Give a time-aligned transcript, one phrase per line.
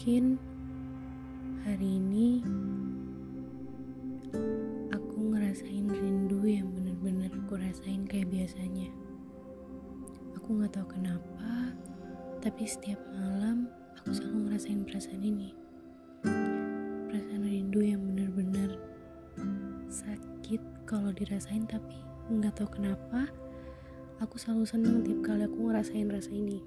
[0.00, 0.40] Mungkin
[1.60, 2.40] hari ini
[4.96, 8.88] aku ngerasain rindu yang bener-bener aku rasain kayak biasanya.
[10.40, 11.76] Aku nggak tahu kenapa,
[12.40, 13.68] tapi setiap malam
[14.00, 15.52] aku selalu ngerasain perasaan ini.
[17.12, 18.80] Perasaan rindu yang bener-bener
[19.92, 22.00] sakit kalau dirasain tapi
[22.32, 23.28] nggak tahu kenapa
[24.16, 26.64] aku selalu senang tiap kali aku ngerasain rasa ini.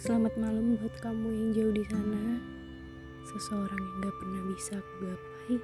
[0.00, 2.40] Selamat malam buat kamu yang jauh di sana.
[3.20, 5.56] Seseorang yang gak pernah bisa aku gapai.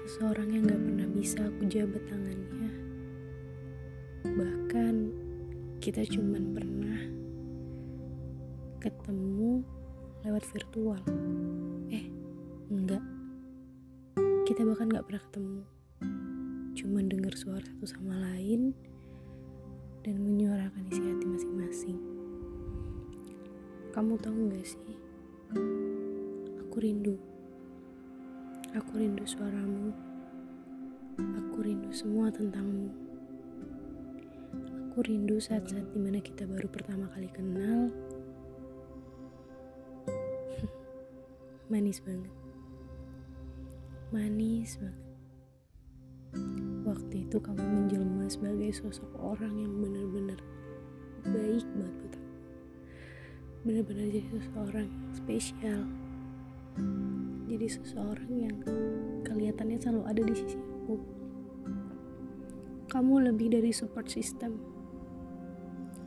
[0.00, 2.72] Seseorang yang gak pernah bisa aku jabat tangannya.
[4.24, 4.94] Bahkan
[5.84, 7.00] kita cuman pernah
[8.80, 9.68] ketemu
[10.24, 11.04] lewat virtual.
[11.92, 12.08] Eh,
[12.72, 13.04] enggak.
[14.48, 15.62] Kita bahkan gak pernah ketemu.
[16.72, 18.72] Cuman dengar suara satu sama lain
[20.08, 22.09] dan menyuarakan isi hati masing-masing.
[23.90, 24.94] Kamu tahu gak sih?
[26.62, 27.18] Aku rindu.
[28.70, 29.90] Aku rindu suaramu.
[31.18, 32.94] Aku rindu semua tentangmu.
[34.86, 37.90] Aku rindu saat-saat di mana kita baru pertama kali kenal.
[41.74, 42.30] Manis banget.
[44.14, 45.10] Manis banget.
[46.86, 50.38] Waktu itu kamu menjelma sebagai sosok orang yang benar-benar
[51.26, 52.09] baik banget
[53.66, 55.80] benar-benar jadi seseorang yang spesial.
[57.50, 58.56] Jadi seseorang yang
[59.26, 61.20] kelihatannya selalu ada di sisi aku
[62.90, 64.58] kamu lebih dari support system.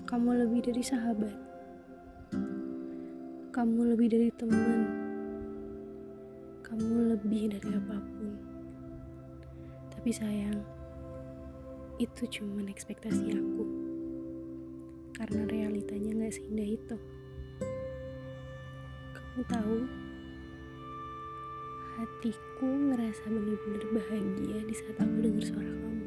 [0.04, 1.32] Kamu lebih dari sahabat.
[3.56, 4.84] Kamu lebih dari teman.
[6.60, 8.36] Kamu lebih dari apa pun.
[9.96, 10.60] Tapi sayang
[12.04, 13.64] itu cuma ekspektasi aku.
[15.16, 16.96] Karena realitanya gak seindah itu
[19.34, 19.78] kamu tahu.
[21.98, 26.06] Hatiku ngerasa bener-bener bahagia di saat aku dengar suara kamu.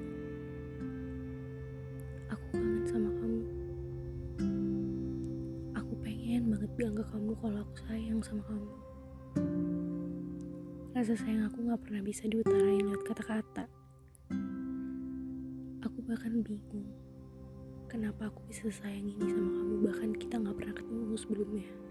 [2.31, 3.43] Aku kangen sama kamu.
[5.75, 8.71] Aku pengen banget bilang ke kamu kalau aku sayang sama kamu.
[10.95, 13.67] Rasa sayang aku gak pernah bisa diutarain lewat kata-kata.
[15.83, 16.95] Aku bahkan bingung
[17.91, 19.75] kenapa aku bisa sayang ini sama kamu.
[19.83, 21.86] Bahkan kita gak pernah ketemu sebelumnya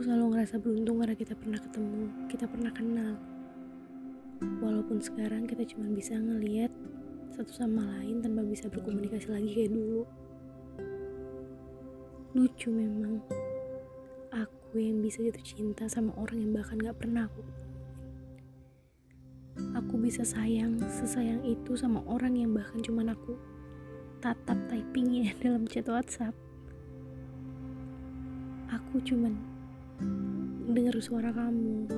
[0.00, 3.20] Aku selalu ngerasa beruntung karena kita pernah ketemu, kita pernah kenal.
[4.64, 6.72] Walaupun sekarang kita cuma bisa ngeliat
[7.36, 10.08] satu sama lain tanpa bisa berkomunikasi lagi kayak dulu.
[12.32, 13.20] Lucu memang,
[14.32, 17.44] aku yang bisa jatuh cinta sama orang yang bahkan gak pernah aku
[19.84, 23.36] Aku bisa sayang sesayang itu sama orang yang bahkan cuma aku
[24.24, 26.32] tatap typingnya dalam chat WhatsApp.
[28.72, 29.49] Aku cuman
[30.70, 31.88] dengar suara kamu.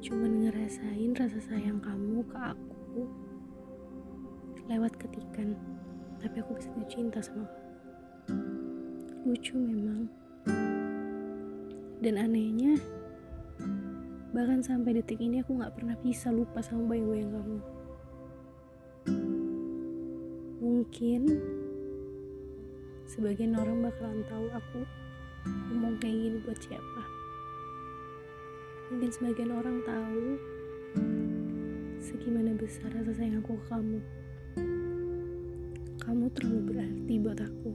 [0.00, 3.02] Cuman ngerasain rasa sayang kamu ke aku
[4.70, 5.52] lewat ketikan.
[6.22, 7.64] Tapi aku bisa cinta sama kamu.
[9.26, 10.08] Lucu memang.
[12.00, 12.78] Dan anehnya
[14.36, 17.58] bahkan sampai detik ini aku gak pernah bisa lupa sama bayang-bayang kamu.
[20.60, 21.22] Mungkin
[23.06, 24.80] sebagian orang bakalan tahu aku
[25.70, 27.02] ngomong kayak gini buat siapa?
[28.86, 30.38] Mungkin sebagian orang tahu
[31.98, 33.98] segimana besar rasa sayang aku ke kamu.
[35.98, 37.72] Kamu terlalu berarti buat aku.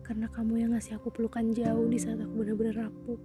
[0.00, 3.20] Karena kamu yang ngasih aku pelukan jauh di saat aku benar-benar rapuh.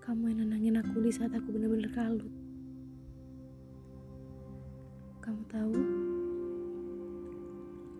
[0.00, 2.32] Kamu yang nenangin aku di saat aku benar-benar kalut.
[5.20, 6.05] Kamu tahu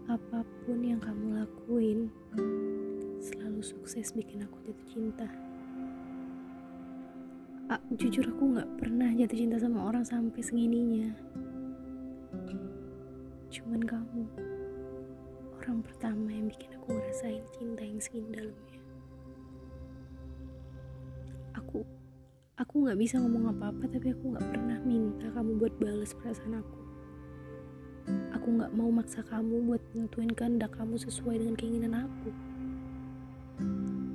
[0.07, 2.07] apa pun yang kamu lakuin
[3.19, 5.27] selalu sukses bikin aku jatuh cinta.
[7.67, 11.11] A, jujur aku gak pernah jatuh cinta sama orang sampai segininya.
[13.51, 14.23] Cuman kamu
[15.59, 18.79] orang pertama yang bikin aku ngerasain cinta yang segini dalamnya.
[21.59, 21.83] Aku
[22.55, 26.86] aku gak bisa ngomong apa-apa tapi aku gak pernah minta kamu buat balas perasaan aku
[28.35, 32.31] Aku gak mau maksa kamu buat nentuin kehendak kamu sesuai dengan keinginan aku.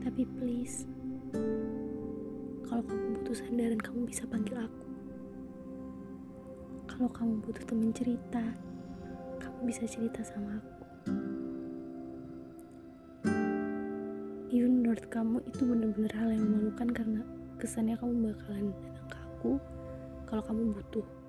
[0.01, 0.87] Tapi please,
[2.67, 4.87] kalau kamu butuh sandaran, kamu bisa panggil aku.
[6.87, 8.43] Kalau kamu butuh temen cerita,
[9.43, 10.83] kamu bisa cerita sama aku.
[14.51, 17.21] Even menurut kamu itu benar-benar hal yang memalukan karena
[17.55, 19.51] kesannya kamu bakalan datang ke aku
[20.27, 21.20] kalau kamu butuh.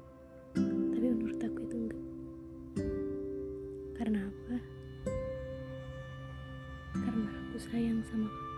[8.12, 8.50] Sama kamu.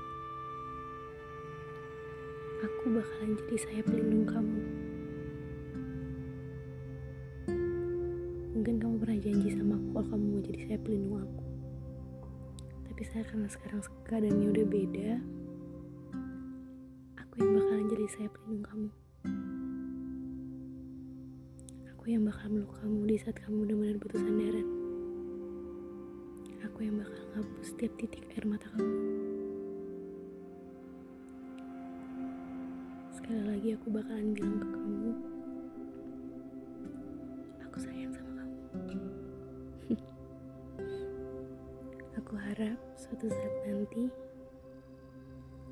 [2.67, 4.61] Aku bakalan jadi sayap pelindung kamu.
[8.59, 11.45] Mungkin kamu pernah janji sama aku kalau kamu mau jadi sayap pelindung aku.
[12.91, 13.81] Tapi saya karena sekarang
[14.11, 15.11] keadaannya udah beda,
[17.23, 18.91] aku yang bakalan jadi sayap pelindung kamu.
[21.95, 24.69] Aku yang bakal meluk kamu di saat kamu benar-benar butuh sandaran.
[26.69, 29.24] Aku yang bakal ngapus setiap titik air mata kamu.
[33.25, 35.11] Sekali lagi aku bakalan bilang ke kamu,
[37.65, 39.09] aku sayang sama kamu.
[42.21, 44.13] aku harap suatu saat nanti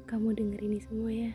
[0.08, 1.32] kamu denger ini semua ya.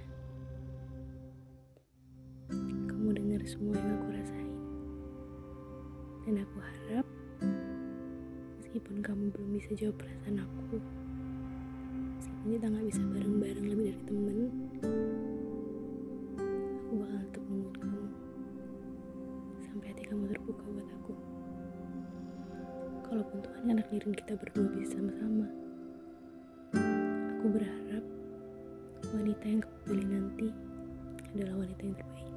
[2.89, 4.53] Kamu denger semua yang aku rasain.
[6.25, 7.05] Dan aku harap
[8.57, 10.81] meskipun kamu belum bisa jawab perasaan aku,
[12.49, 14.37] kita nggak bisa bareng-bareng lebih dari temen,
[17.07, 18.07] tetap nungguin kamu
[19.63, 21.13] sampai hati kamu terbuka buat aku.
[23.07, 25.47] Kalaupun Tuhan nggak nakdirin kita berdua bisa sama-sama,
[27.37, 28.03] aku berharap
[29.15, 30.47] wanita yang kamu pilih nanti
[31.31, 32.33] adalah wanita yang terbaik.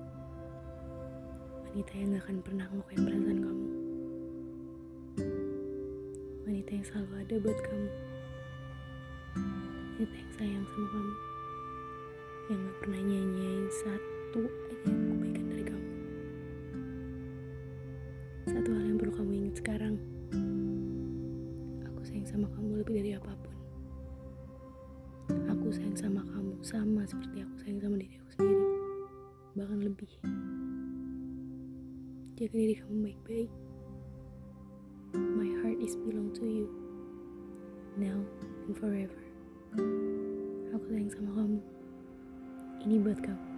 [1.70, 3.68] Wanita yang gak akan pernah ngelukain perasaan kamu.
[6.46, 7.90] Wanita yang selalu ada buat kamu.
[9.94, 11.14] Wanita yang sayang sama kamu.
[12.50, 13.66] Yang gak pernah nyanyain
[14.30, 15.88] satu aja kebaikan dari kamu.
[18.46, 19.98] Satu hal yang perlu kamu ingat sekarang.
[21.90, 23.54] Aku sayang sama kamu lebih dari apa pun.
[25.50, 28.66] Aku sayang sama kamu sama seperti aku sayang sama diri aku sendiri.
[29.58, 30.12] Bahkan lebih.
[32.38, 33.50] Jaga diri kamu baik-baik.
[35.18, 36.70] My heart is belong to you.
[37.98, 38.22] Now
[38.70, 39.22] and forever.
[40.70, 41.58] Aku sayang sama kamu.
[42.86, 43.49] Ini buat kamu.